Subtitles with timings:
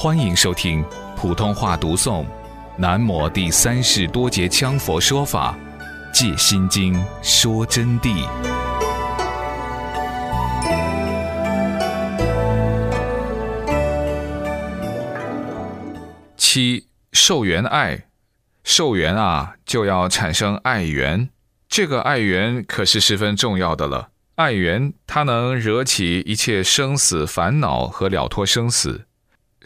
[0.00, 0.84] 欢迎收听
[1.16, 2.22] 普通话读诵
[2.76, 5.58] 《南摩第三世多杰羌佛说法·
[6.14, 8.24] 戒心经》说真谛。
[16.36, 18.04] 七受缘爱，
[18.62, 21.28] 受缘啊，就要产生爱缘。
[21.68, 24.10] 这个爱缘可是十分重要的了。
[24.36, 29.07] 爱缘它能惹起一切生死烦恼和了脱生死。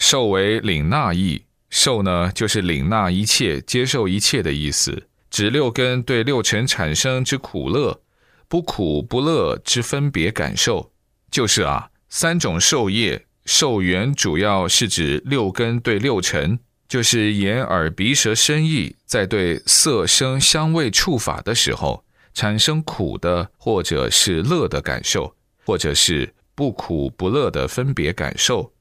[0.04, 8.00] 受为领纳意，受呢就是领纳一切、接受一切的意思，指六根对六尘产生之苦乐、
[8.48, 10.90] 不苦不乐之分别感受，
[11.30, 28.72] 就是啊三种受业受缘，主要是指六根对六尘，就是眼耳鼻舌身意，在对色声香味触法的时候产生苦的或者是乐的感受，或者是不苦不乐的分别感受。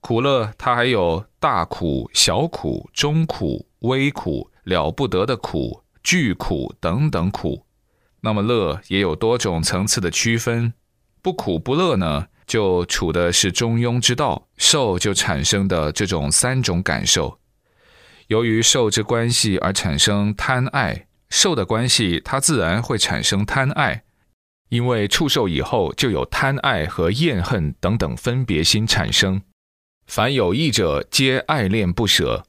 [0.00, 7.66] 苦乐，它还有大苦、小苦、中苦、微苦、了不得的苦、巨苦等等苦。
[8.20, 10.72] 那么乐也有多种层次的区分，
[11.22, 14.46] 不苦不乐呢，就处的是中庸之道。
[14.56, 17.38] 受就产生的这种三种感受，
[18.28, 24.04] 由于受之关系而产生贪爱，受的关系它自然会产生贪爱，
[24.70, 29.42] 因为触受以后就有贪爱和厌恨等等分别心产生。
[30.06, 32.44] 凡有意者，皆爱恋不舍。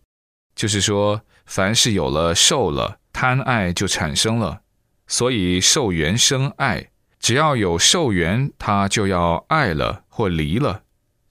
[0.55, 4.61] 就是说，凡是有了受了贪爱，就产生了。
[5.07, 10.83] 所以受缘生爱，只要有受缘，他就要爱了或离了。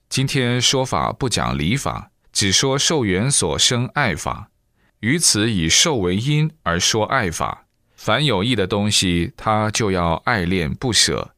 [0.09, 4.49] 今天说法不讲离法，只说受缘所生爱法。
[5.01, 7.65] 于此以受为因而说爱法。
[7.95, 11.31] 凡有意的东西，他就要爱恋不舍，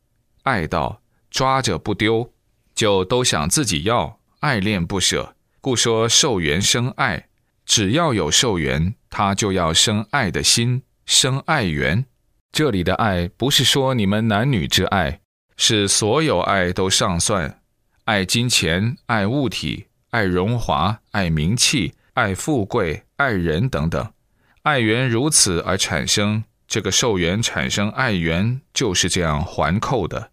[0.43, 1.01] 爱到
[1.31, 2.31] 抓着不丢，
[2.75, 4.18] 就都想自己要。
[4.39, 7.27] 爱恋不舍，故说受缘生爱。
[7.65, 12.05] 只要有受缘，他就要生爱的心，生爱缘。
[12.51, 15.19] 这里的爱不是说你们男女之爱，
[15.57, 17.61] 是所有爱都上算。
[18.05, 24.13] 爱金钱，爱物体，爱荣华，爱名气，爱富贵，爱人等等。
[24.63, 30.31] 爱缘如此而产生，这个受缘产生爱缘，就是这样环扣的。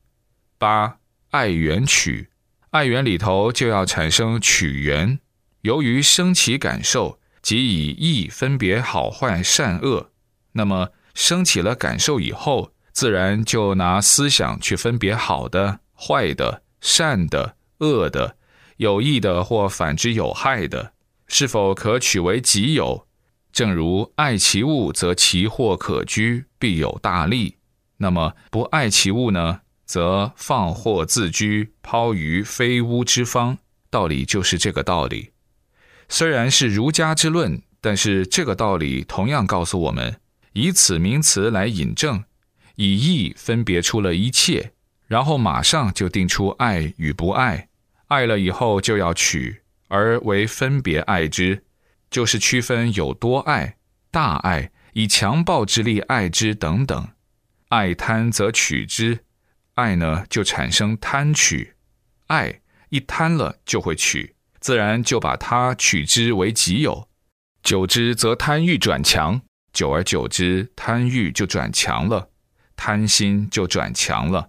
[0.58, 0.98] 八
[1.32, 2.28] 爱缘取。
[2.70, 5.18] 爱缘里头就要产生取缘，
[5.62, 10.10] 由于生起感受，即以意分别好坏善恶。
[10.52, 18.36] 那么升起了感受以后，自然就拿思想去分别好的、坏的、善的、恶的、
[18.78, 20.92] 有益的或反之有害的，
[21.26, 23.06] 是否可取为己有？
[23.52, 27.56] 正如爱其物，则其货可居，必有大利。
[27.98, 29.60] 那么不爱其物呢？
[29.86, 33.56] 则放祸自居，抛于非污之方。
[33.88, 35.30] 道理就是这个道理。
[36.08, 40.20] 虽然是儒家之论，但是这个道理同样告诉我们：
[40.52, 42.24] 以此名词来引证，
[42.74, 44.72] 以义分别出了一切，
[45.06, 47.68] 然后马上就定出爱与不爱。
[48.08, 51.64] 爱了以后就要取，而为分别爱之，
[52.10, 53.76] 就是区分有多爱、
[54.10, 57.08] 大爱，以强暴之力爱之等等。
[57.70, 59.25] 爱贪则取之。
[59.76, 61.74] 爱呢，就产生贪取；
[62.28, 67.08] 爱一贪了，就会取，自然就把它取之为己有。
[67.62, 69.42] 久之，则贪欲转强；
[69.74, 72.30] 久而久之，贪欲就转强了，
[72.74, 74.48] 贪心就转强了。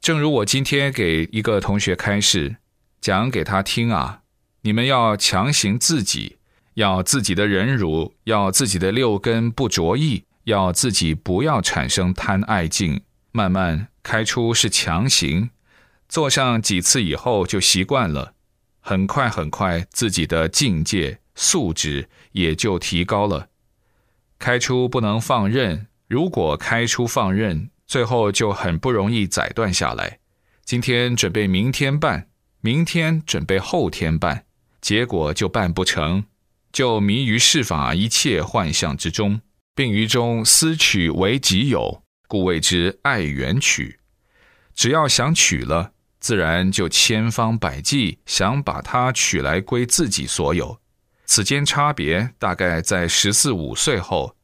[0.00, 2.56] 正如我今天给一个同学开示，
[3.00, 4.22] 讲给他听啊，
[4.62, 6.38] 你们要强行自己，
[6.74, 13.91] 要自己的忍辱，要自己的六根不着意，要自己不要产生贪爱境，慢慢。
[14.02, 15.50] 开出是强行，
[16.08, 18.34] 做上几次以后就习惯了，
[18.80, 23.48] 很快很快自己的境界素质也就提高了。
[24.38, 30.18] 开出不能放任，如果开出放任，最后就很不容易宰断下来。
[30.64, 32.28] 今天准备明天办，
[32.60, 34.44] 明天准备后天办，
[34.80, 36.24] 结果就办不成，
[36.72, 39.40] 就迷于世法一切幻象之中，
[39.74, 42.02] 并于中私取为己有。
[42.32, 43.98] 故谓之爱缘取，
[44.74, 50.80] 只要想取了，自然就千方百计想把它取来归自己所有。
[51.26, 54.34] 此间差别大概在十四五岁后，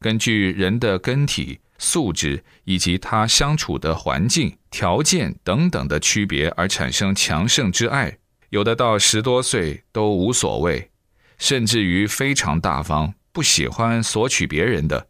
[0.00, 8.16] 根据人的根体素质以及他相处的环境条件等等的区别而产生强盛之爱。
[8.48, 10.90] 有的到十多岁都无所谓，
[11.36, 15.08] 甚至于非常大方，不喜欢索取别人的；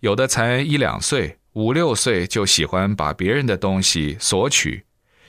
[0.00, 1.37] 有的才一两岁。
[1.54, 4.84] 五六岁就喜欢把别人的东西索取，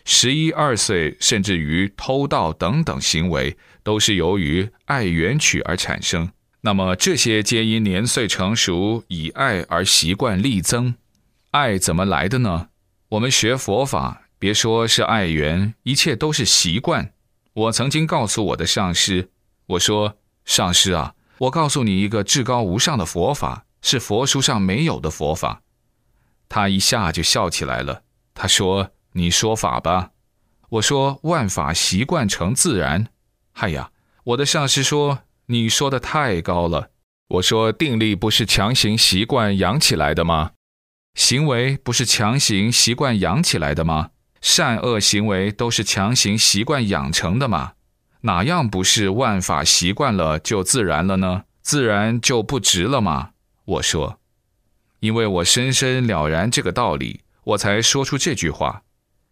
[0.06, 6.32] 十一二岁甚至于偷盗等等行为，都是由于爱缘取而产生。
[6.62, 10.96] 那么这些皆因年岁成熟，以爱而习惯力增。
[11.52, 12.68] 爱怎么来的呢？
[13.10, 17.14] 我们学佛法，别说是爱缘，一切都是习惯。
[17.54, 19.30] 我曾经告诉我的上师，
[19.66, 25.62] 我说：“上师啊，我告诉你一个至高无上的佛法，是佛书上没有的佛法。”
[26.50, 28.02] 他一下就笑起来了。
[28.34, 30.12] 他说：“你说法吧。”
[30.72, 33.08] 我说：“万法习惯成自然。”
[33.54, 33.92] 嗨呀，
[34.26, 35.20] 我的上师说。
[35.52, 36.92] 你说的太高了。
[37.28, 40.52] 我说定力不是强行习惯养起来的吗？
[41.16, 44.12] 行为不是强行习惯养起来的吗？
[44.42, 47.74] 善恶行为都是强行习惯养成的吗？
[48.22, 51.46] 哪样不是万法习惯了就自然了呢？
[51.64, 53.32] 自然就不值了吗？
[53.66, 54.20] 我说，
[55.00, 58.84] 因为我深深了然这个道理，我才说出这句话。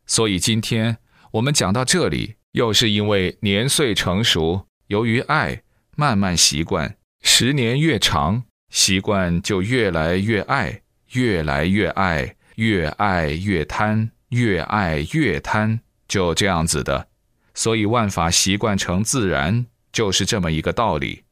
[0.06, 0.98] 所以今天
[1.32, 5.64] 我们讲到这里，又是因为年岁成熟，由于爱。
[6.00, 10.84] 慢慢习惯，十年越长，习惯就越来越爱，
[11.14, 17.08] 越来越爱，越爱越贪，越爱越贪，就这样子的。
[17.56, 21.24] 所以万法习惯成自然，就是这么一个道理。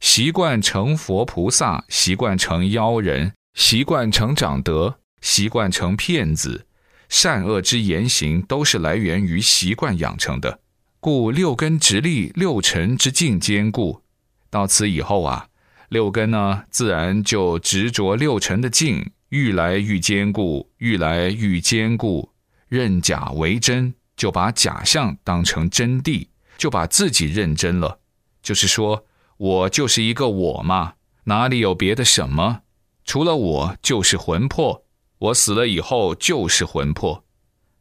[0.00, 6.66] 习惯成佛菩萨，习惯成妖人，习惯成长德，习惯成骗子，
[7.08, 10.60] 善恶之言行都是来源于习惯养成的。
[11.00, 14.02] 故六根直立，六尘之境坚固。
[14.50, 15.48] 到此以后啊，
[15.88, 22.30] 六根呢，自然就执着六尘的境，愈来愈坚固，愈来愈坚固。
[22.68, 28.00] 认假为真，就把假象当成真谛，就把自己认真了。
[28.42, 29.06] 就是说，
[29.38, 30.92] 我就是一个我嘛，
[31.24, 32.60] 哪里有别的什么？
[33.06, 34.84] 除了我，就是魂魄。
[35.18, 37.24] 我死了以后，就是魂魄。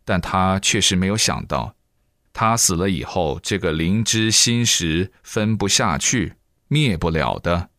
[0.06, 1.75] 但他确实没有想到。
[2.31, 6.36] 他死了以后，这个灵知心识分不下去，
[6.68, 7.69] 灭不了的，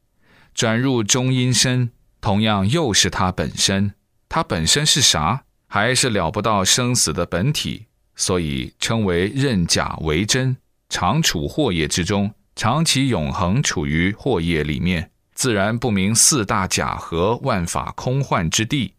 [0.53, 3.95] 转入中阴身，同样又是他本身。
[4.29, 5.45] 他本身是啥？
[5.69, 10.57] 还是了不到生死的本体，所以称为认假为真，
[10.89, 18.95] 常处惑业之中，长期永恒处于惑业里面，自然不明四大假合、万法空幻之地。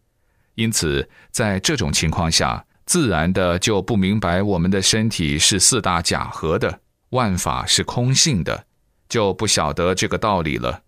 [0.54, 2.64] 因此，在这种情况下。
[2.86, 6.80] 自然的就不明白我们的身体是四大假合的，
[7.10, 8.64] 万法是空性的，
[9.10, 10.84] 就不晓得这个道理了。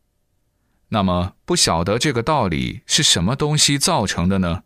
[0.89, 4.63] 那么不晓得这个道理是什么东西造成的呢？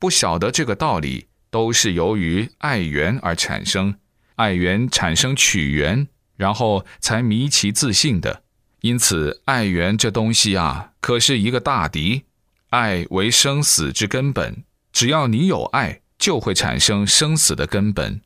[0.00, 3.94] 不晓得这个道理都是由于爱缘而产生，
[4.34, 8.41] 爱缘产生取缘，然后才迷其自信的。
[8.82, 12.22] 因此，爱缘这东西啊，可是一个大敌。
[12.70, 14.62] 爱为生死之根本，
[14.92, 16.02] 只要你有爱。
[16.18, 18.20] 就会产生生死的根本。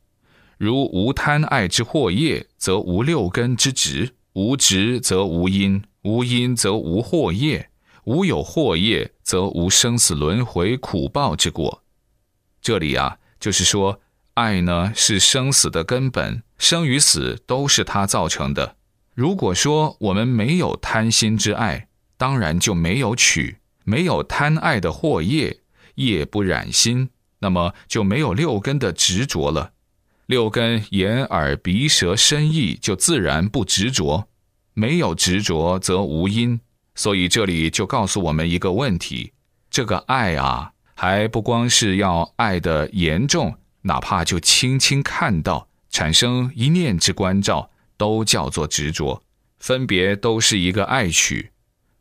[0.59, 7.69] 如无贪爱之惑业，则无六根之执；无执则无因，无因则无惑业；
[8.03, 11.81] 无有惑业，则无生死轮回苦报之果。
[12.61, 13.99] 这里啊，就是说，
[14.35, 18.75] 爱呢是生死的根本，生与死都是它造成的。
[19.17, 21.87] 如果说我们没有贪心之爱，
[22.17, 25.57] 当然就没有取，没有贪爱的惑业，
[25.95, 27.09] 业不染心。
[27.39, 29.71] 那么就没有六根的执着了，
[30.27, 34.27] 六根眼耳鼻舌身意就自然不执着，
[34.75, 36.59] 没有执着则无因，
[36.93, 39.33] 所以这里就告诉我们一个问题：
[39.71, 49.23] 这个爱啊，还不光是要爱的严重，哪怕就轻轻看到，产生一念之关照，都叫做执着，
[49.59, 51.49] 分别都是一个爱取。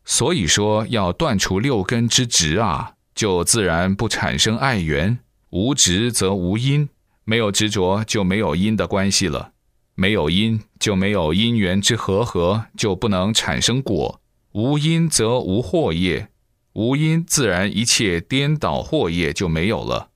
[0.04, 5.18] 所以说要断除六根之执啊，就自然不产生爱缘。
[5.50, 6.88] 无执则无因，
[7.24, 9.52] 没有执着就没有因的关系了，
[9.94, 14.20] 没有因就没有因缘之和合，就不能产生果。
[14.52, 16.28] 无因则无惑业，
[16.72, 20.10] 无因自然一切颠倒惑业就没有了，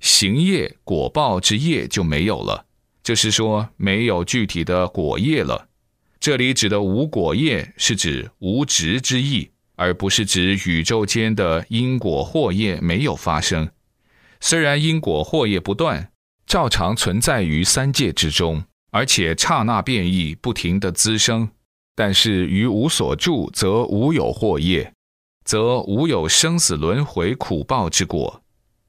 [0.00, 2.65] 行业果报之业就没有了，
[3.06, 5.68] 就是说没有具体的果业了。
[6.18, 13.70] 这里指的无果业是指无执之意，而不是指宇宙间的因果惑业没有发生。
[14.40, 16.10] 虽然因果祸业不断，
[16.48, 21.48] 照常存在于三界之中，而且刹那变异，不停的滋生，
[21.94, 24.92] 但是于无所住，则无有祸业，
[25.44, 28.42] 则无有生死轮回苦报之果。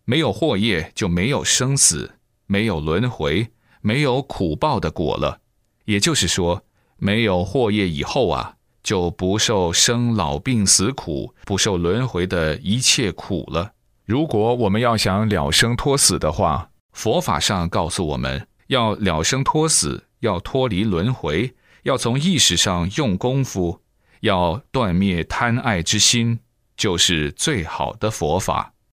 [0.05, 2.13] 没有祸业，就没有生死，
[2.47, 3.47] 没有轮回，
[3.87, 5.39] 没有苦报的果了。
[5.85, 6.61] 也就是说，
[6.97, 13.71] 没有祸业以后啊，就不受生老病死苦，不受轮回的一切苦了。
[14.03, 23.79] 如果我们要想了生脱死的话，佛法上告诉我们要了生脱死，要脱离轮回，要从意识上用功夫，
[24.19, 26.39] 要断灭贪爱之心，
[26.75, 28.73] 就是最好的佛法。